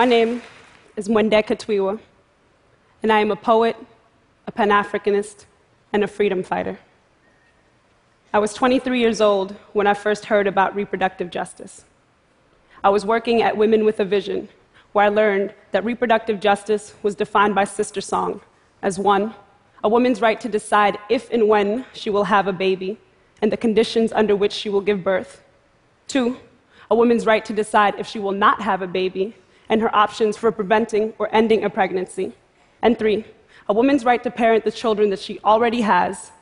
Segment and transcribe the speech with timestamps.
[0.00, 0.40] My name
[0.96, 2.00] is Mwendeka Katwiwa,
[3.02, 3.76] and I am a poet,
[4.46, 5.44] a Pan Africanist,
[5.92, 6.78] and a freedom fighter.
[8.32, 11.84] I was 23 years old when I first heard about reproductive justice.
[12.82, 14.48] I was working at Women with a Vision,
[14.92, 18.40] where I learned that reproductive justice was defined by Sister Song
[18.80, 19.34] as one,
[19.84, 22.98] a woman's right to decide if and when she will have a baby
[23.42, 25.42] and the conditions under which she will give birth.
[26.08, 26.38] Two,
[26.90, 29.34] a woman's right to decide if she will not have a baby
[29.70, 32.32] and her options for preventing or ending a pregnancy.
[32.82, 33.24] And three,
[33.68, 36.32] a woman's right to parent the children that she already has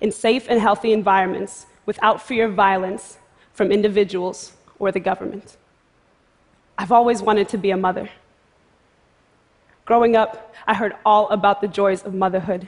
[0.00, 3.18] in safe and healthy environments without fear of violence
[3.52, 5.58] from individuals or the government.
[6.78, 8.08] I've always wanted to be a mother.
[9.84, 12.66] Growing up, I heard all about the joys of motherhood.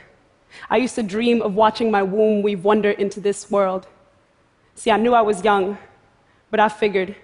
[0.68, 3.86] I used to dream of watching my womb weave wonder into this world.
[4.74, 5.78] See, I knew I was young,
[6.50, 7.16] but I figured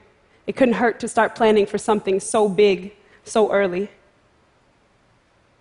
[0.48, 3.90] it couldn't hurt to start planning for something so big so early.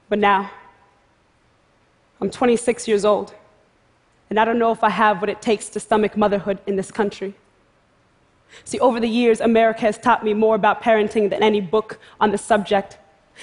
[0.07, 0.49] But now,
[2.21, 3.35] I'm 26 years old
[4.29, 6.89] and I don't know if I have what it takes to stomach motherhood in this
[6.89, 7.35] country.
[8.63, 12.31] See, over the years, America has taught me more about parenting than any book on
[12.31, 12.97] the subject.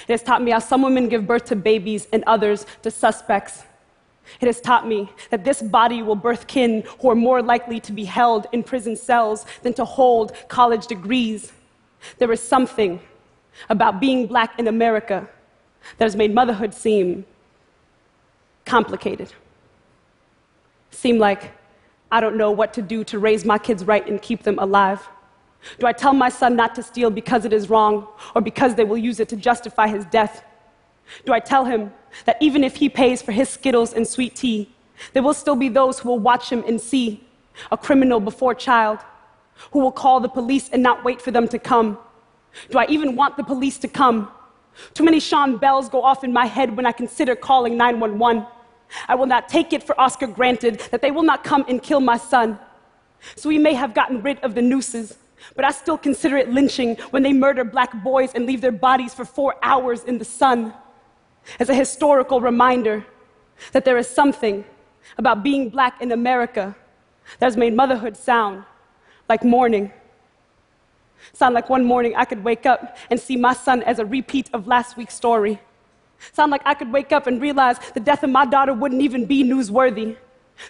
[0.09, 3.65] It has taught me how some women give birth to babies and others to suspects.
[4.41, 7.92] It has taught me that this body will birth kin who are more likely to
[7.92, 11.53] be held in prison cells than to hold college degrees.
[12.19, 13.00] There is something
[13.69, 15.28] about being black in America
[15.98, 17.25] that has made motherhood seem
[18.64, 19.33] complicated
[20.94, 21.53] seem like
[22.11, 25.06] I don't know what to do to raise my kids right and keep them alive?
[25.78, 28.84] Do I tell my son not to steal because it is wrong or because they
[28.84, 30.44] will use it to justify his death?
[31.24, 31.92] Do I tell him
[32.24, 34.70] that even if he pays for his Skittles and sweet tea,
[35.12, 37.24] there will still be those who will watch him and see
[37.70, 39.00] a criminal before child,
[39.72, 41.98] who will call the police and not wait for them to come?
[42.70, 44.31] Do I even want the police to come?
[44.94, 48.47] Too many Sean bells go off in my head when I consider calling 911.
[49.09, 52.00] I will not take it for Oscar granted that they will not come and kill
[52.00, 52.59] my son.
[53.37, 55.16] So we may have gotten rid of the nooses,
[55.56, 59.14] but I still consider it lynching when they murder black boys and leave their bodies
[59.14, 60.75] for four hours in the sun.
[61.59, 63.05] As a historical reminder
[63.72, 64.65] that there is something
[65.19, 66.75] about being black in America
[67.38, 68.65] that has made motherhood sound
[69.28, 69.93] like mourning.
[71.32, 74.50] Sound like one morning I could wake up and see my son as a repeat
[74.53, 75.60] of last week's story.
[76.32, 79.25] Sound like I could wake up and realize the death of my daughter wouldn't even
[79.25, 80.16] be newsworthy.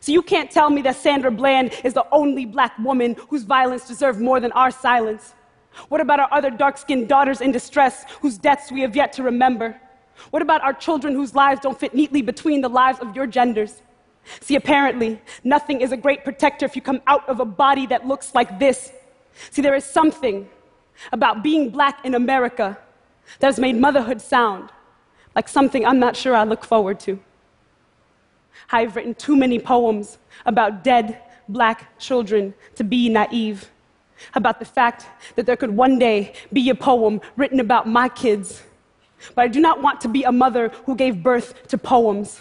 [0.01, 3.87] So you can't tell me that Sandra Bland is the only black woman whose violence
[3.87, 5.35] deserved more than our silence.
[5.89, 9.23] What about our other dark skinned daughters in distress whose deaths we have yet to
[9.23, 9.79] remember?
[10.31, 13.83] What about our children whose lives don't fit neatly between the lives of your genders?
[14.41, 18.07] See, apparently, nothing is a great protector if you come out of a body that
[18.07, 18.93] looks like this.
[19.51, 20.49] See, there is something
[21.13, 22.79] about being black in America
[23.41, 24.71] that has made motherhood sound
[25.35, 27.19] like something I'm not sure I look forward to.
[28.71, 33.71] I've written too many poems about dead black children to be naive,
[34.35, 38.63] about the fact that there could one day be a poem written about my kids.
[39.35, 42.41] But I do not want to be a mother who gave birth to poems.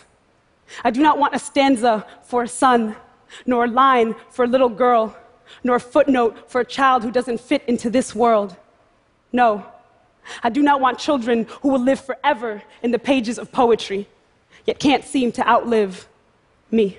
[0.83, 2.95] I do not want a stanza for a son,
[3.45, 5.15] nor a line for a little girl,
[5.63, 8.55] nor a footnote for a child who doesn't fit into this world.
[9.31, 9.65] No,
[10.41, 14.07] I do not want children who will live forever in the pages of poetry,
[14.65, 16.07] yet can't seem to outlive
[16.71, 16.97] me.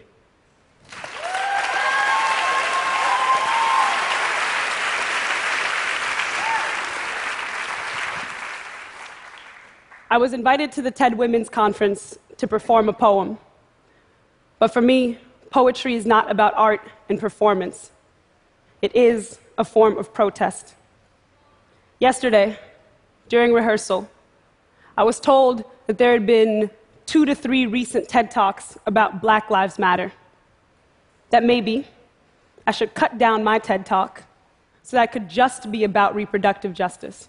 [10.14, 13.36] I was invited to the TED Women's Conference to perform a poem.
[14.60, 15.18] But for me,
[15.50, 17.90] poetry is not about art and performance.
[18.80, 20.76] It is a form of protest.
[21.98, 22.56] Yesterday,
[23.28, 24.08] during rehearsal,
[24.96, 26.70] I was told that there had been
[27.06, 30.12] two to three recent TED Talks about Black Lives Matter.
[31.30, 31.88] That maybe
[32.68, 34.22] I should cut down my TED Talk
[34.84, 37.28] so that I could just be about reproductive justice.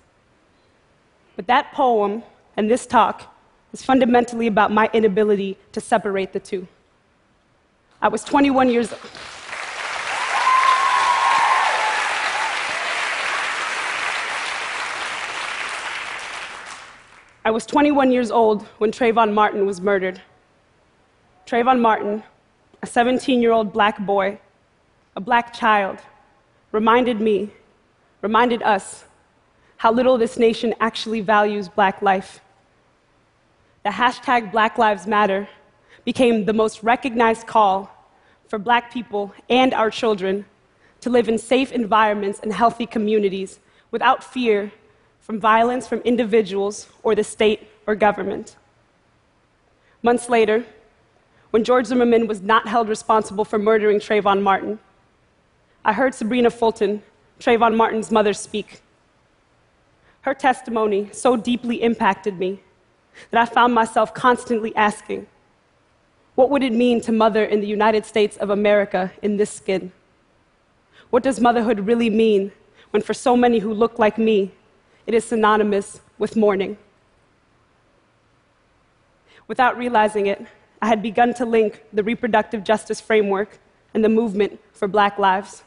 [1.35, 2.21] But that poem
[2.57, 3.35] and this talk
[3.73, 6.67] is fundamentally about my inability to separate the two.
[8.01, 9.01] I was 21 years old.
[17.43, 20.19] I was 21 years old when Trayvon Martin was murdered.
[21.45, 22.23] Trayvon Martin,
[22.81, 24.39] a 17 year old black boy,
[25.15, 25.99] a black child,
[26.71, 27.51] reminded me,
[28.21, 29.05] reminded us,
[29.77, 32.41] how little this nation actually values black life.
[33.85, 35.47] The hashtag Black Lives Matter
[36.05, 37.91] became the most recognized call
[38.47, 40.45] for black people and our children
[41.01, 43.59] to live in safe environments and healthy communities
[43.91, 44.71] without fear
[45.19, 48.55] from violence from individuals or the state or government.
[50.01, 50.65] Months later,
[51.51, 54.79] when George Zimmerman was not held responsible for murdering Trayvon Martin,
[55.85, 57.03] I heard Sabrina Fulton,
[57.39, 58.81] Trayvon Martin's mother, speak.
[60.21, 62.61] Her testimony so deeply impacted me
[63.31, 65.27] that I found myself constantly asking,
[66.35, 69.91] what would it mean to mother in the United States of America in this skin?
[71.09, 72.51] What does motherhood really mean
[72.91, 74.51] when, for so many who look like me,
[75.07, 76.77] it is synonymous with mourning?
[79.47, 80.45] Without realizing it,
[80.81, 83.59] I had begun to link the reproductive justice framework
[83.93, 85.63] and the movement for Black lives.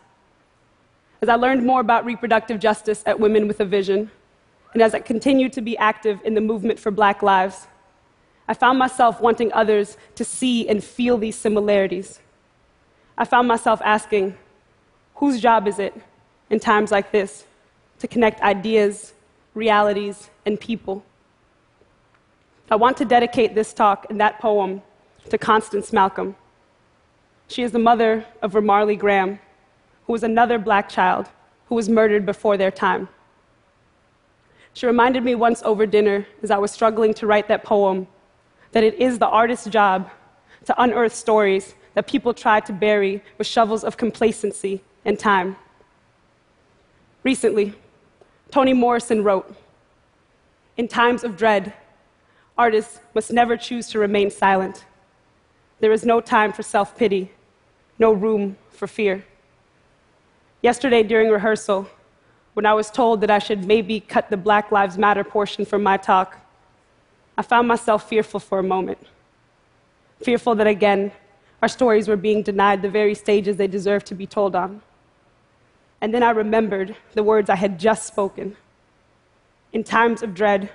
[1.23, 4.11] As I learned more about reproductive justice at Women with a Vision,
[4.79, 7.67] and as I continued to be active in the movement for Black lives,
[8.47, 12.21] I found myself wanting others to see and feel these similarities.
[13.17, 14.39] I found myself asking,
[15.17, 16.01] whose job is it
[16.49, 17.45] in times like this
[17.99, 19.15] to connect ideas,
[19.53, 21.05] realities, and people?
[22.71, 24.81] I want to dedicate this talk and that poem
[25.29, 26.37] to Constance Malcolm.
[27.49, 29.41] She is the mother of Ramarley Graham,
[30.07, 31.27] who was another black child
[31.69, 33.09] who was murdered before their time.
[34.79, 38.07] She reminded me once over dinner, as I was struggling to write that poem,
[38.71, 40.09] that it is the artist's job
[40.67, 45.57] to unearth stories that people try to bury with shovels of complacency and time.
[47.25, 47.75] Recently,
[48.53, 49.53] Toni Morrison wrote
[50.77, 51.73] In times of dread,
[52.57, 54.85] artists must never choose to remain silent.
[55.81, 57.33] There is no time for self pity,
[57.99, 59.25] no room for fear.
[60.63, 61.91] Yesterday, during rehearsal,
[62.59, 65.81] when I was told that I should maybe cut the Black Lives Matter portion from
[65.81, 66.37] my talk,
[67.37, 68.99] I found myself fearful for a moment.
[70.25, 71.13] Fearful that again,
[71.63, 74.83] our stories were being denied the very stages they deserve to be told on.
[76.01, 78.57] And then I remembered the words I had just spoken.
[79.73, 80.69] In times of dread,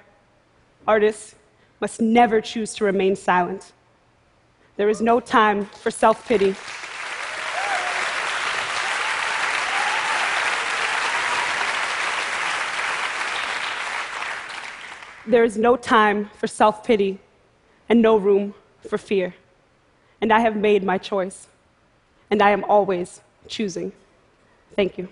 [0.87, 1.35] artists
[1.81, 3.73] must never choose to remain silent.
[4.77, 6.55] There is no time for self pity.
[15.25, 17.19] There is no time for self pity
[17.87, 18.53] and no room
[18.87, 19.35] for fear.
[20.19, 21.47] And I have made my choice.
[22.29, 23.91] And I am always choosing.
[24.75, 25.07] Thank you.